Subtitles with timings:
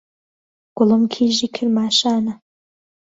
[0.75, 2.33] گوڵم کیژی کرماشانا